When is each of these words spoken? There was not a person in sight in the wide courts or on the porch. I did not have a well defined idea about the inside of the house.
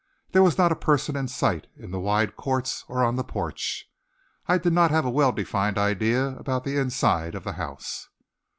There 0.31 0.41
was 0.41 0.57
not 0.57 0.71
a 0.71 0.75
person 0.75 1.15
in 1.15 1.27
sight 1.27 1.67
in 1.77 1.91
the 1.91 1.99
wide 1.99 2.35
courts 2.35 2.83
or 2.87 3.03
on 3.03 3.17
the 3.17 3.23
porch. 3.23 3.85
I 4.47 4.57
did 4.57 4.73
not 4.73 4.89
have 4.89 5.05
a 5.05 5.11
well 5.11 5.31
defined 5.31 5.77
idea 5.77 6.29
about 6.37 6.63
the 6.63 6.75
inside 6.77 7.35
of 7.35 7.43
the 7.43 7.53
house. 7.53 8.09